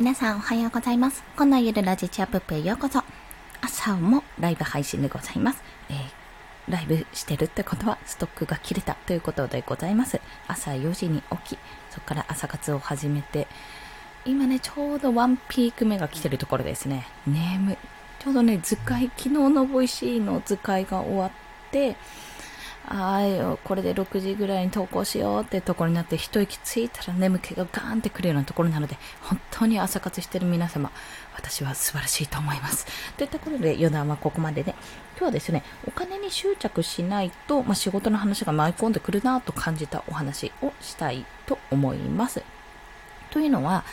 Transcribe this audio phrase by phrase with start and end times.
[0.00, 1.22] 皆さんおはようございます。
[1.36, 3.02] こんなゆるラジチアップップへようこそ。
[3.60, 5.62] 朝もライブ配信でございます。
[5.90, 10.18] えー、ライブしてるってことはストックが切れたということでございます。
[10.48, 11.58] 朝4時に起き、
[11.90, 13.46] そこから朝活を始めて、
[14.24, 17.06] 今ね、ちょうどワンピーク目が来てるところですね。
[17.26, 17.76] 眠い。
[18.20, 21.30] ちょうどね、図解、昨日のボイシーの図解が終わっ
[21.70, 21.96] て、
[22.92, 30.90] ああ、これで6時ぐらいに投稿しようってところになって、一息ついたら眠気がガーンってくるようなところなので、本当に朝活してる皆様、
[31.36, 32.86] 私は素晴らしいと思います。
[33.16, 34.74] といったことで、余談はここまでで、
[35.12, 42.42] 今日はですね、お金に執着しないと、まあ、仕事の話が舞い込んでくるなと感じたお話をしたいと思います。
[43.30, 43.84] というのは、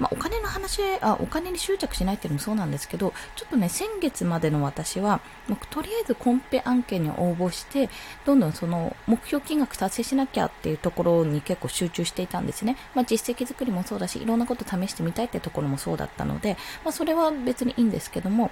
[0.00, 7.90] まあ、お金の話あ、お金に執着しないっていうのもそうなんですけど、ちょっとね、先月までの私は、僕とりあえずコンペ案件に応募して、
[8.24, 12.76] どんどんその目標金額達成しなきゃっていうところに結構集中していたんですね。
[12.94, 18.50] まあ、実績作りもそうだし、いろんなこと試してみたいってところもそうだったので、まあ、それは別にいいんですけども、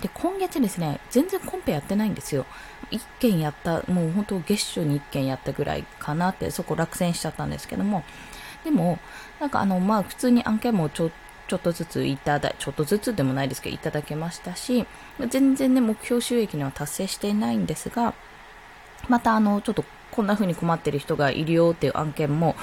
[0.00, 2.46] で、今月ですね、全然コンペやってないんですよ。
[2.90, 8.04] 1件やった、もう本当月初に1件やったぐらいかなって、そこ落選しちゃったんですけども、
[8.66, 8.98] でも、
[9.38, 11.10] なんかあの、まあ普通に案件もちょ、
[11.46, 14.84] ちょっとずついただ、ちょっとずつでもないですけど、いただけましたし、
[15.28, 18.12] 全然ね、目標収益には達成していないんですが、
[19.08, 19.84] またあの、ちょっと
[20.16, 22.56] こんな風に困ってる人がいるよっていう案件も、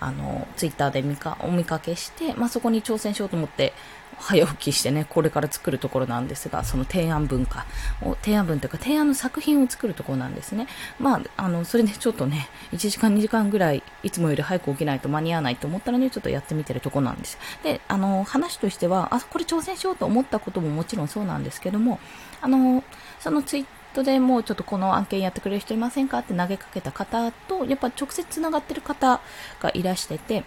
[0.00, 3.72] あの、ツイッターで見か、お見かけして、まあそこに挑戦しようと思って、
[4.18, 7.66] 早起きしてね、これから作るところなんですが、その提案文化
[8.02, 10.66] を、提案文というか提案の作品を作るところなんですね。
[10.98, 17.38] まあ、あの、それで ちょっとね、1時間2時間ぐらい、いつもより早く起きないと間に合わないと思ったので、ちょっとやってみてるところなんです。
[17.62, 22.00] で、あの、話としては、あ、これ挑戦しようと思ったことももちろんそうなんですけども、
[22.40, 22.82] あの、
[23.20, 29.20] そのツイッターでもうちょっとこの案件やってくれる人いませんかって投げかけた方と、やっぱ直接つながってる方
[29.60, 30.44] がいらしてて、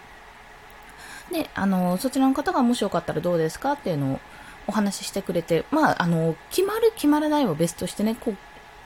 [1.32, 4.20] で、あの、そちらの方がもしよかったらどうですかっていうのを
[4.66, 8.34] お話ししてくれて、まあ、あの、決まる決まらないは別としてね、こ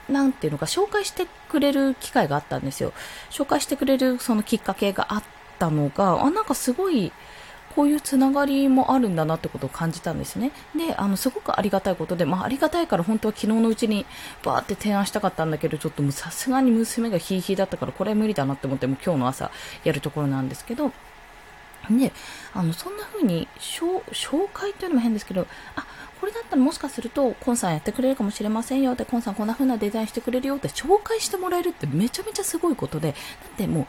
[0.09, 2.93] う、なんていうのか、紹介してくれる機会があったんですよ。
[3.31, 5.23] 紹介してくれるそのきっかけがあっ
[5.57, 7.11] たのが、あ、なんかすごい、
[7.75, 10.51] こういうつながりもあるんだなってことを感じたんですね。
[10.75, 14.05] で、あの、すごくありがたいことで、まあ、ありがたいから本当は昨日のうちに
[14.43, 19.51] バーって提案したかったんだけど、ちょっともうさすがに娘がヒーヒーだったから、これは無理だなって思って、もう今日の朝
[19.83, 20.91] やるところなんですけど、
[21.89, 22.11] で、
[22.53, 24.01] あの、そんな風に、紹
[24.53, 25.85] 介というのも変ですけど、あ、
[26.19, 33.85] これだったらもしかすると、コンさんやってくれるかもしれませんよって、コンさんこんな風なデザインしてくれるよって紹介してもらえるってめちゃめちゃすごいことで、だってもう、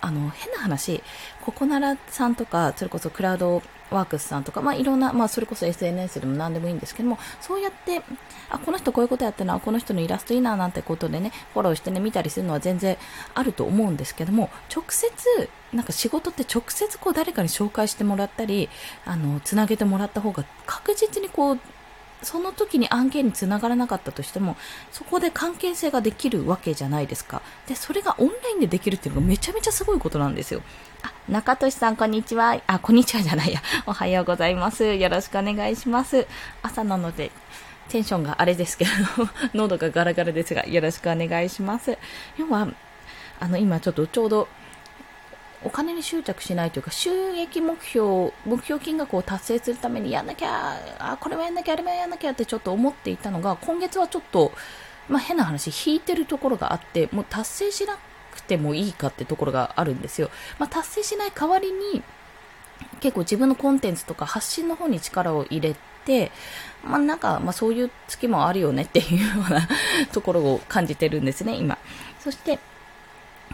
[0.00, 1.02] あの、変な話、
[1.40, 8.02] ココナラさんとか、それこそクラウドワークスさんとか、まあ、いろんな、まあ、それこそ SNS でも何でもいいんですけども、そうやって、
[8.50, 12.96] あ、この人こういうことやってるな、この人のイラストいいな、なんてことでね、フォローしてね、見たりするのは全然
[13.34, 15.14] あると思うんですけども、直接、
[15.72, 18.68] なんか仕事って直接こう誰かに紹介してもらったり、
[19.04, 21.58] あの、つなげてもらった方が確実にこう、
[22.22, 24.56] その時に案件につながらなかったとしても、
[24.90, 27.42] そこで関係性ができるわけじゃないですか。
[27.66, 30.62] で、それがオンラインでできるっていうのがめちゃめちゃすごいことなんですよ。
[31.02, 32.60] あ、中俊さん、こんにちは。
[32.66, 33.60] あ、こんにちはじゃないや。
[33.86, 34.94] おはようございます。
[34.94, 36.26] よろしくお願いします。
[36.62, 37.30] 朝なので、
[37.88, 38.90] テンションがあれですけど、
[39.54, 41.98] 喉がガラガラですが、よろしくお願いします。
[42.38, 42.68] 要は、
[43.40, 44.48] あの、今ちょっとちょうど、
[45.64, 54.52] お金に執着しないというか、収益目標、目標金額を達成するためにやんなきゃ、あ、これもやんなきゃ、あれもやんなきゃってちょっと思っていたのが、今月はちょっと、
[55.08, 57.96] まあ、変な話、引いてるところがあって、もう達成しな
[58.32, 60.30] くてもいいかってところがあるんですよ。
[60.58, 62.02] まあ、達成しない代わりに、
[63.00, 66.32] 結構自分のコンテンツとか発信の方に力を入れて、
[66.84, 69.68] まあ、なんか、まあ、そういう月もあるよねっていうような
[70.12, 71.78] ところを感じてるんですね、今。
[72.20, 72.58] そして、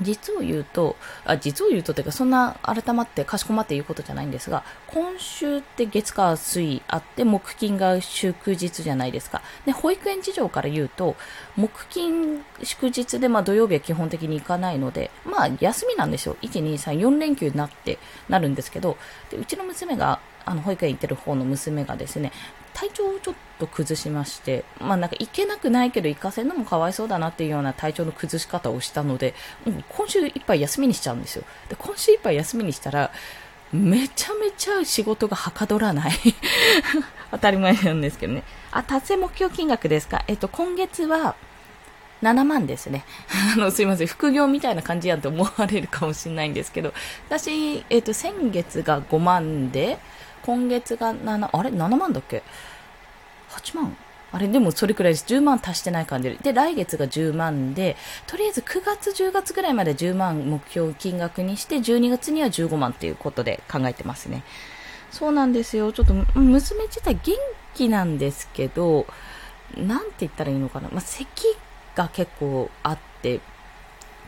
[0.03, 9.43] 実を言うと、あ、実を言うとっていうか、そんな改まって、かしこまって言うことじゃないんですが、今週って月火水あって、木金が祝日じゃないですか。
[9.67, 11.17] で、保育園事情から言うと、
[11.57, 16.37] 木金祝日で、まあ土曜日は基本的に行かないので、まあ休みなんですよ。
[16.43, 17.99] 1、2、3、4連休になって、
[18.29, 18.97] なるんですけど、
[19.31, 22.33] でうちの娘が、あの、保育園行ってる方の娘がですね、
[22.81, 29.35] 体調をちょっと崩しまして、まあなんか行けなくないけど行かせるのもかわいそうだなっていうような体調の崩し方をしたので、
[29.65, 31.45] もう今週いっぱい休みにしちゃうんですよ。
[31.69, 33.11] で、今週いっぱい休みにしたら、
[33.73, 36.13] めちゃめちゃ仕事がはかどらない。
[37.33, 38.43] 当たり前なんですけどね。
[38.71, 40.25] あ、達成目標金額ですか？
[40.29, 41.35] えっと、今月は、
[42.23, 43.05] 7万ですね。
[43.57, 44.07] あの、すいません。
[44.07, 46.93] 副業みたいな感じやんと思われるかもしれないんですけど、
[47.29, 49.99] 私、えっと、先月が5万で、
[50.43, 52.43] 今月が7、あれ ?7 万だっけ
[53.50, 53.96] ?8 万？
[54.31, 55.25] あれでもそれくらいです。
[55.26, 56.37] 10万足してない感じで。
[56.37, 57.96] で、来月が10万で、
[58.26, 64.43] とりあえず9月、10月ぐらいまで10万目標金額にして、12月には15万っていうことで考えてますね。
[65.11, 65.93] そうなんですよ。
[65.93, 67.37] ちょっと、娘自体元
[67.75, 69.06] 気なんですけど、
[69.76, 70.91] なんて言ったらいいのかな。
[70.91, 71.26] まあ、咳
[71.94, 73.41] が結構あって、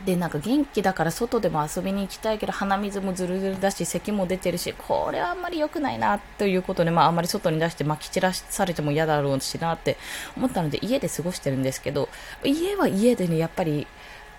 [0.06, 9.96] で、なんか元気だから外でも遊びに行きたいけど鼻水もずるずるだし咳も出てるしこれはあんまり良くないなということで、まあ、あんまり外に出してまき散らされても嫌だろうしなって
[10.36, 12.08] 思ったので家で過ごしてるんですけど
[12.44, 13.86] 家は家でねやっぱり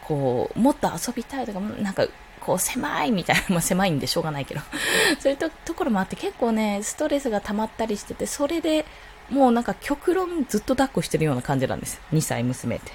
[0.04, 2.08] こうもっと遊びたいとかなんか
[2.40, 4.62] こう狭いみたいな、まあ、狭いんでしょうがないけど
[5.20, 8.86] そういうとところもあって結構ねストレスが溜まったりしててそれで
[9.30, 12.92] もうなんか極論ずっと抱っこしてるような感じなんです2歳娘って。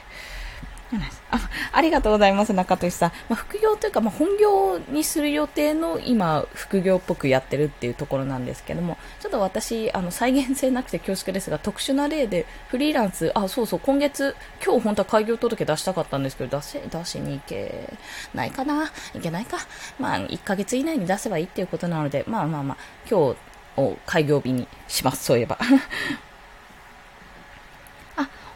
[1.31, 3.13] あありがとうございます、中俊さん。
[3.29, 17.93] まあ、副業というか、まあ、本業にする予定の今、副業っぽくやってるっていうところなんですけども、ちょっと私、あの、再現性なくて恐縮ですが、特殊な例で、フリーランス、あ、そうそう、今月、今日本当は開業届出したかったんですけど、出せ、出しに行け
[18.33, 18.91] ないかな？
[19.15, 19.59] いけないか？
[19.99, 22.77] まあ、1ヶ月以内に出せばいいっていうことなので、まあまあまあ、
[23.11, 23.37] 今日
[23.81, 25.59] を開業日にします、そういえば。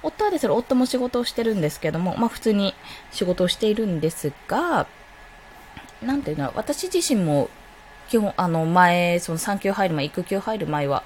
[0.03, 2.75] 夫はですね、夫も仕事をしてるんですけども、まあ普通に
[3.11, 4.87] 仕事をしているんですが、
[6.03, 7.51] なんていうの、私自身も
[8.09, 11.03] 基本、あの前、その産休入る前、育休入る前は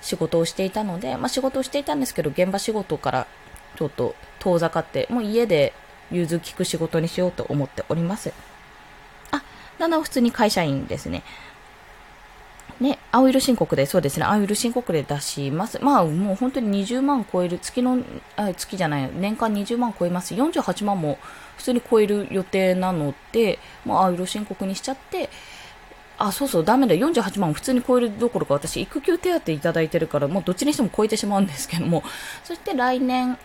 [0.00, 3.26] 仕事をしていたので、まあ仕事をしていたんですけど、現場仕事から
[3.76, 5.72] ちょっと遠ざかって、もう家で
[6.10, 8.32] 融通聞く仕事にしようと思っております。
[9.30, 9.42] あ、
[9.78, 11.22] なな普通に会社員ですね。
[12.82, 15.78] ね、青色申告で、そうですね、青色申告で出します。
[15.82, 17.98] まあ、もう本当に20万超える、月の、
[18.36, 20.34] あ月じゃない、年間20万超えます。
[20.34, 21.18] 48万も
[21.56, 25.30] 普通に超える予定なので、もう青色申告にしちゃって、
[26.18, 32.02] あ、そうそう、ダメだ、48万普通に超えるどころか、私、育休手当いただいてるから、もうどっちにしても超えてしまうんですけども、
[32.44, 33.38] そして来年、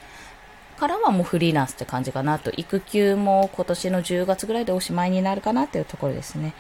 [0.78, 6.54] からはもうフリーランスって感じかなと、育休も今年の10月ぐらいでおしまいになるかなっていうところですね。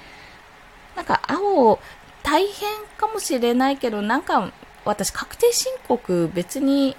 [0.95, 1.79] なんか、青
[2.27, 4.51] 大変かもしれないけど、なんか
[4.83, 6.97] 私確定申告別に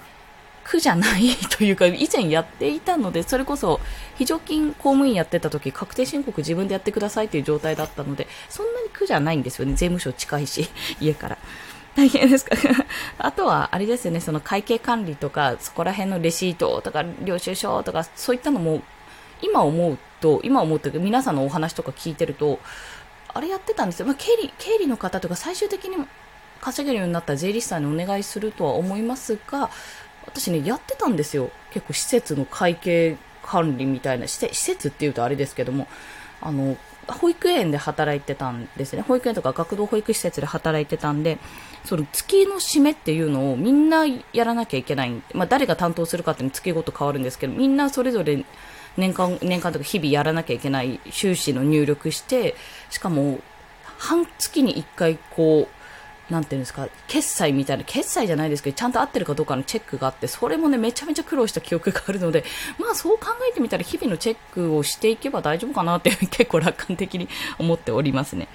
[0.63, 3.79] 苦じゃないというか、以前やっていたので、それこそ
[4.17, 9.73] 非常勤公務員やってた時、確定申告自分でやってくださいという状態だったので、そんなに苦じゃないんですよね。
[9.73, 10.67] 税務署近いし、
[10.99, 11.37] 家から。
[11.95, 12.55] 大変ですか
[13.19, 18.81] あとは、あれですよね、その会計管理とか、そこら辺のレシートとか、領収書とか、そういったのも、
[19.43, 22.59] 今思うと、今思うというか、皆さんのお話とか聞いてると、
[23.33, 24.05] あれやってたんですよ。
[24.05, 25.95] まあ、経理、経理の方とか最終的に
[26.61, 29.69] 稼げるようになった税理士さんにお願いするとは思いますが、
[30.25, 31.51] 私ね、やってたんですよ。
[31.71, 35.87] 結構施設の会計管理みたいな、施設って言うとあれですけども、
[36.41, 36.77] あの、
[37.07, 39.01] 保育園で働いてたんですね。
[39.01, 41.39] 保育園とか学童保育施設で働いてたんで、
[41.85, 45.21] その月の締めっていうのをみんなやらなきゃいけない。
[45.33, 48.45] まあ誰が担当するかっていうの月ごと変わるんですけど、みんなそれぞれ
[48.99, 52.55] 年間、年間とか日々やらなきゃいけない収支の入力して、
[52.89, 53.39] しかも、
[53.97, 55.79] 半月に1回こう、
[56.31, 62.43] なんていうんですか、決済みたいな、決済じゃないですけど、ちゃんと合ってるかどうかのチェックがあって、それもね、めちゃめちゃ苦労した記憶があるので、
[62.77, 68.47] まあそう考えてみたら日々のチェックをしていけば大丈夫かなって 結構楽観的に思っておりますね。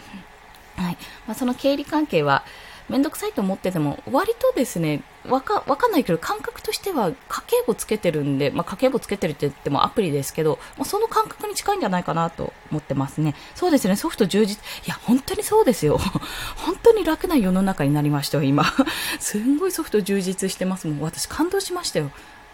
[0.77, 0.97] はい。
[1.27, 2.45] まあその経理関係は、
[2.89, 13.35] めんどくさいと思ってても、割とですね、わか、わかんないけど、感覚としては家計簿つけてるんで、まあ、家計簿つけてるって言ってもアプリですけど、まあ、その感覚に近いんじゃないかなと思ってますね。
[13.55, 14.63] そうですね、ソフト充実。
[14.87, 15.99] いや、本当にそうですよ。
[16.57, 18.65] 本当に楽な世の中になりましたよ、今。
[19.19, 21.01] すんごいソフト充実してますもん。
[21.01, 22.11] 私感動しましたよ。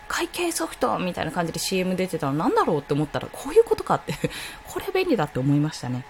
[0.07, 4.15] 会計ソフトみたいな感じで CM 出てたのなんだろうって思ったら、こういうことかって
[4.67, 6.05] これ便利だって思いましたね。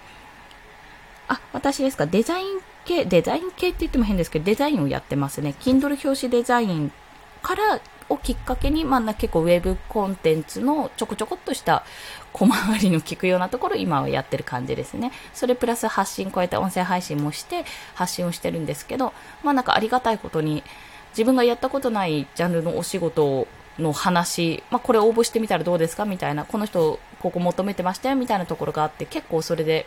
[1.30, 5.54] あ、私ですか、デザイン系、デザイン系って言っても変ですけど、デザインをやってますね。
[5.60, 6.92] Kindle 表紙デザイン
[7.40, 11.84] からをきっかけに、まあ、結構ウェブコンテンツのちょこちょこっとした
[12.32, 15.12] 小回りの効くようなところ今はやってる感じですね。
[15.32, 19.12] それプラス発信超えて音声配信もして発信をしてるんですけど、
[19.44, 20.64] まあなんかありがたいことに
[21.12, 23.46] 自分がやったことないジャンルのお仕事
[23.78, 26.04] の話、まあこれ応募してみたらどうですか？
[26.04, 29.86] みたいな、この人ここ求めてましたよみたいなところがあって結構それで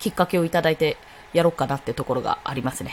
[0.00, 0.96] きっかけをいただいて
[1.32, 2.92] やろうかなってところがありますね。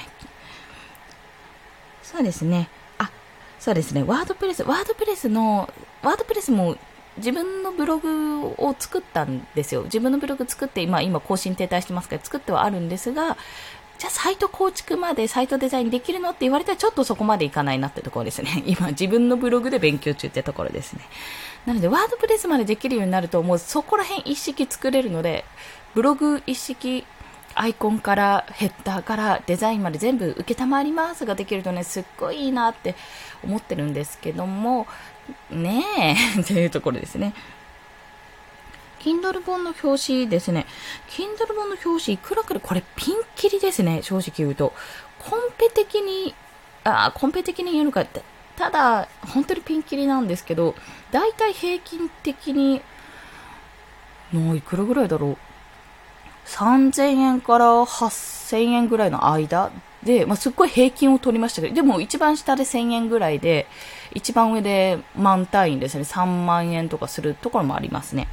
[2.04, 2.70] そうですね。
[2.98, 3.10] あ、
[3.60, 4.04] そうですね。
[4.04, 5.70] ワードプレス、ワードプレスの、
[6.04, 6.78] ワードプレスも
[7.18, 9.84] 自分のブログを作ったんですよ。
[9.84, 13.38] 自分のブログ作って、今、今更新停滞してますから作ってはあるんですが、
[13.98, 18.64] じゃあサイト構築までサイトデザインできるのって言われたらちょっとそこまでいかないなってところですね。
[18.68, 21.02] 今自分のブログで勉強中ってところですね。
[21.66, 25.46] なのでワードプレスまでできるようになるともうそこら辺一式作れるので、
[25.98, 27.08] ブログ一式
[27.56, 32.94] アイコンからヘッダーからデザインまで全部承りますができるとね、すっごいいいなって
[33.44, 34.86] 思ってるんですけども、
[35.50, 35.84] ね
[36.38, 37.34] え、 っていうところですね。
[39.00, 40.68] Kindle 本の表紙ですね。
[41.10, 44.04] Kindle 本の表紙いくらくらこれピンキリですね。
[44.04, 44.74] 正直言うと。
[45.18, 46.36] コンペ的に、
[46.84, 48.22] あ、コンペ的に言うのかって、
[48.56, 50.76] ただ、本当にピンキリなんですけど、
[51.10, 52.84] 大体平均的に、
[54.32, 55.47] もういくらぐらいだろう？
[56.48, 59.72] 3000円から8000円ぐらいの間
[60.04, 63.68] で、まあ、すっごい平均を取りましたけど、でも一番下で1000円ぐらいで、
[64.14, 68.28] 一番上で満単位ですね、3万円とかするところもありますね。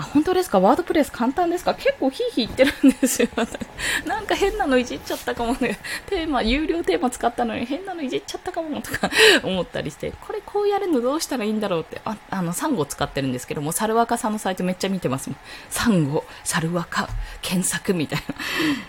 [0.00, 0.60] あ、本当ですか？
[0.60, 1.74] ワードプレス簡単ですか？
[1.74, 3.28] 結構ヒーヒー言ってるんですよ。
[4.06, 5.78] なんか変なのいじっちゃったかもね。
[6.06, 9.10] テーマ、有料テーマ使ったのに変なのいじっちゃったかもとか
[9.44, 15.38] 思ったりして、これこうやるのどうしたらいいんだろうって、あ、あの、サンゴ使ってるんですけども、サルワカさんのサイトめっちゃ見てますもん。
[15.68, 17.08] サンゴ、サルワカ、
[17.42, 18.34] 検索みたいな。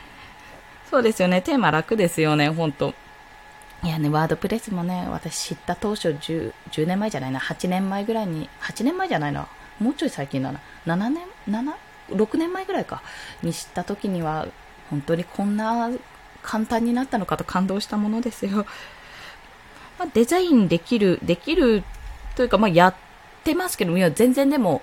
[0.90, 1.42] そうですよね。
[1.42, 2.94] テーマ楽ですよね、本当
[3.84, 9.48] いやね、ワードプレスもね、私知った当初10、10年前じゃないな、8年前ぐらいに、8年前じゃないな、
[9.82, 11.74] もうちょい最近だな、7年、7、
[12.12, 13.02] 6年前ぐらいか、
[13.42, 14.48] に知った時には、
[14.90, 15.90] 本当にこんな
[16.44, 18.66] 簡単になったのかと感動したものですよ。
[19.98, 21.84] まあ、デザインできる、できる
[22.36, 22.96] というか、まあ、やっ
[23.44, 24.82] てますけど、いや、全然でも、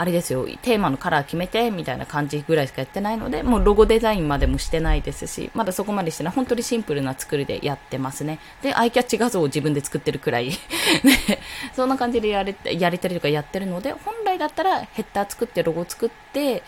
[0.00, 8.38] あれですよ、テーマのカラー決めて、みたいな感じぐらいしかやってないので、もうロゴデザインまでもしてないですし、まだそこまでしてない、本当にシンプルな作りでやってますね。
[8.62, 10.50] で、アイキャッチ画像を自分で作ってるくらい
[11.02, 11.40] ね、
[11.74, 16.62] そんな感じでやれやれたりとかやってるので、本来だったらヘッダー作って、ロゴ作って、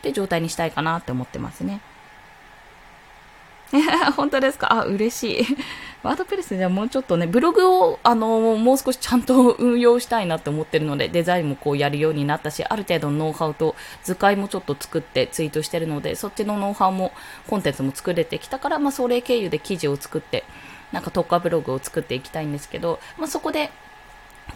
[0.00, 1.82] で、状態にしたいかなって思ってますね。
[4.16, 4.72] 本当ですか？
[4.72, 5.56] あ、嬉しい。
[6.02, 17.12] ワードプレスではもうちょっとね、ブログを、あの、もう少しちゃんと運用したいなって思ってるので、デザインもこうやるようになったし、ある程度のノウハウと図解もちょっと作ってツイートしてるので、そっちのノウハウも、
[17.48, 20.44] コンテンツも作れてきたから、まあ、それ経由で記事を作って、
[20.92, 23.70] なんか特化ブログを作っていきたいんですけど、まあ、そこで、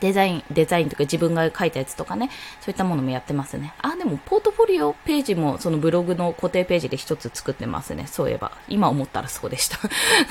[0.01, 3.75] デザイン、デザインとか自分が書いたやつとかね、そういったものもやってますね。
[3.79, 8.07] あ、でもポートフォリオページもそのブログの固定ページで一つ作ってますね。
[8.07, 8.53] そういえば。
[8.69, 9.79] 今思ったらそうでした。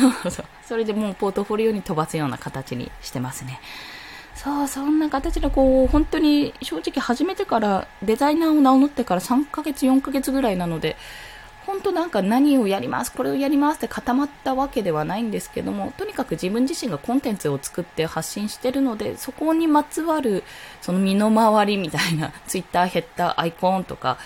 [0.68, 3.60] それでもうポートフォリオに飛ばすような形にしてますね。
[4.36, 10.98] そう、そんな形でこう、本当に正直始めてからデザイナーを名乗ってから3ヶ月、4ヶ月ぐらいなので、
[11.66, 20.44] 本当なんか何をやります、これをやりますって固まったわけではないんですけども、とにかく自分自身がコンテンツを作って発信してるので、そこにまつわる、
[20.82, 24.18] その身の回りみたいな、 ツイッター、ヘッダー、アイコンとか、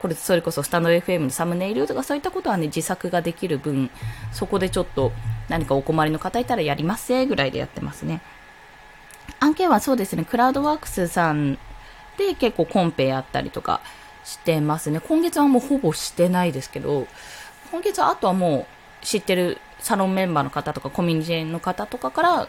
[0.00, 3.90] これ、それこそスタンド FM のサムネイルとかそういったことはね、自作ができる分、
[4.32, 5.12] そこでちょっと
[5.48, 8.20] 何かお困りの方いたらやりますせぐらいでやってますね。
[9.38, 11.58] 案件はそうですね、クラウドワークスさん
[12.18, 13.80] で結構コンペやったりとか、
[14.30, 15.00] してますね。
[15.00, 17.08] 今月はもうほぼしてないですけど、
[17.72, 18.66] 今月はあとはも
[19.02, 22.48] う知ってるサロンメンバーの方とかコミュニティの方とかから、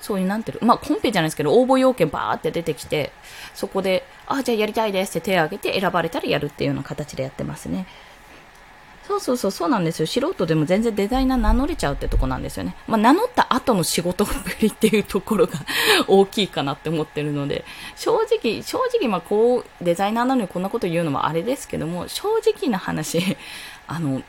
[0.00, 3.12] そういうなんていうまあコンペじゃないですけど、応募要件バーって出てきて、
[3.54, 7.86] そこで、あ、じゃあやりたいですって手を挙げて選ばれたらやるっていうような形でやってますね。
[9.06, 10.06] そうそうそう、そうなんですよ。
[10.06, 12.74] 素人でも全然デザイナー名乗れちゃうってとこなんですよね。
[12.86, 15.52] まあ、名乗った後の仕事ぶりっていうところが
[16.08, 17.64] 大きいかなって思ってるので、
[17.96, 23.36] 正直、正直、まあ、こう、デザイナーなのにこんなこと言うのもあれですけども、正直な話、
[23.86, 24.22] あの、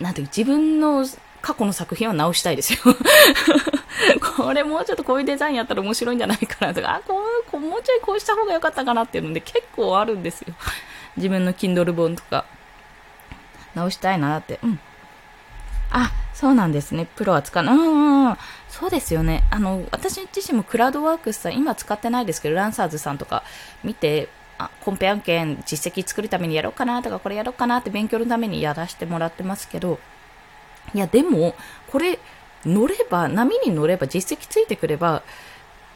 [0.00, 1.06] なんていう、自分の
[1.40, 2.78] 過去の作品は直したいですよ
[4.36, 10.54] これもうちょっとこういうデザインやったら面白いんじゃないかなとか、あ、こう、こうもうちょいこうした方が良かったかなっていうので結構あるんですよ。
[11.16, 12.44] 自分の Kindle 本とか。
[13.74, 14.58] 直したいなって。
[14.62, 14.80] うん。
[15.90, 17.06] あ、そうなんですね。
[17.16, 17.64] プロは使う。
[17.64, 18.36] うんうん。
[18.68, 19.44] そうですよね。
[19.50, 23.42] あの、私自身もクラウドワークスさん、今使ってないですけど、ランサーズさんとか
[23.84, 29.98] 見て、あコンペ案件実績作るためにやろうかなとか、これやろうかなって勉強のためにやらせてもらってますけど、
[30.94, 31.54] いや、でも、
[31.90, 32.18] これ、
[32.64, 35.22] 乗れば、波に乗れば、実績ついてくれば、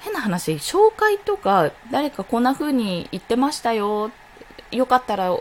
[0.01, 4.11] 変な話、紹介とか、誰かこんな風に言ってましたよ、
[4.71, 5.33] よかったら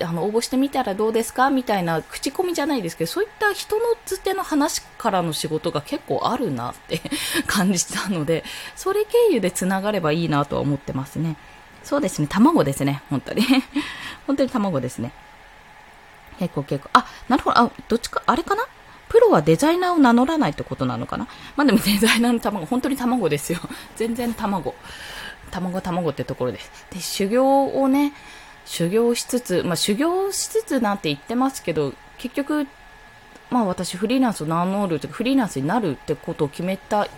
[0.00, 7.00] あの応募してみたらどうですかみたいな口コミじゃないですけどそういった人のつての話からの仕事が結構あるなって
[7.46, 8.44] 感じたので
[8.76, 11.36] それ経由でつながればいいなとは思ってますね。
[11.82, 13.42] そうですね卵ですね本当に。
[14.26, 15.12] 本当に卵ですね。
[16.38, 16.90] 結構結構。
[16.92, 17.58] あなるほど。
[17.58, 18.22] あどっちか？
[18.26, 18.64] あれかな？
[19.08, 21.26] プロはデザイナーを名乗らないってことなのかな？
[21.56, 23.58] まあでもデザイナーの卵、本当に卵ですよ。
[23.96, 24.74] 全然卵。
[25.50, 26.70] 卵卵ってところです。
[26.90, 28.12] で、修行をね、
[28.68, 32.66] 修行しつつ、まあ、修行しつつなんて言ってますけど、結局、
[33.50, 37.08] まあ私フリーランスを名乗るというか、フリーランスになるってことを決めた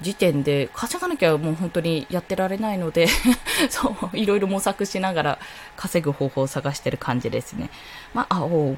[0.00, 3.08] 時点で、稼がなきゃもう本当にやってられないので
[3.68, 5.38] そう、いろいろ模索しながら
[5.76, 7.68] 稼ぐ方法を探してる感じですね。
[8.14, 8.76] まあ、あ、お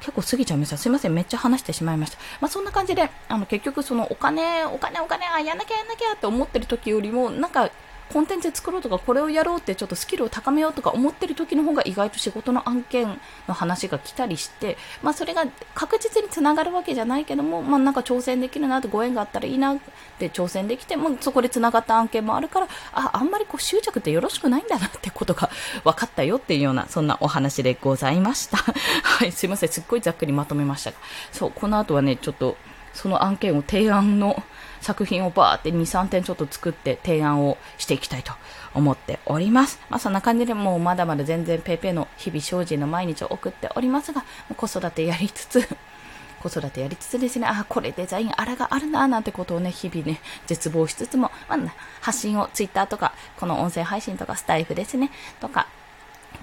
[0.00, 0.76] 結構過ぎちゃいました。
[0.76, 1.14] すいません。
[1.14, 2.18] めっちゃ話してしまいました。
[2.40, 7.70] まあ、そんな感じで、あの、結局そのお金、お金、お金、あ、やんなきゃやんなきゃって思ってる時よりも、なんか、
[8.12, 19.78] コンテンツ作ろうとか、これをやろうってちょっとスキルを高めようとか思ってる時の方が意外と仕事の案件の話が来たりして、まあそれが確実につながるわけじゃないけども、まあなんか挑戦できるなってご縁があったらいいなっ
[20.18, 25.48] て挑戦できて、もうそこでつながった案件もあるから、あ、あんまりこう執着ってよろしくないんだなってことが
[25.84, 28.58] 分かったよっていうような、そんなお話でございました。
[29.02, 29.68] はい、すいません。
[29.70, 30.98] すっごいざっくりまとめましたが。
[31.32, 32.56] そう、この後はね、ちょっと、
[32.92, 34.42] その案件を提案の
[34.82, 38.32] 作品をバーって2、3点ちょっと作って提案をしていきたいと
[38.74, 39.80] 思っております。
[39.88, 44.24] まあそんな感じでもうまだまだ全然 paypay の日々精進の毎日を送っておりますが、
[44.56, 45.66] 子育てやりつつ、
[46.42, 51.58] 子育てやりつつですね、あ、これデザインあれがあるな、なんてことをね、日々ね、絶望しつつも、まあ、
[52.00, 55.10] 発信を Twitter とか、この音声配信とかスタイフですね、
[55.40, 55.68] とか、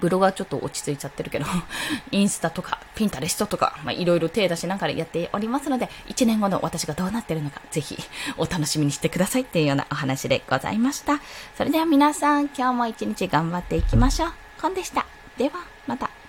[0.00, 1.46] ブログはちょっと落ち着いちゃってるけど、
[2.10, 7.98] インスタとか、ピンタレストとか、まあ、いろいろ手出しながらやっておりますので、1年後の私がどうなってるのか、ぜひ
[8.36, 11.20] お楽しみにしてくださいっていうようなお話でございました。
[11.56, 14.32] それでは皆さん、今日も一日頑張っていきましょう。
[14.60, 15.06] コンでした。
[15.36, 15.52] では、
[15.86, 16.19] また。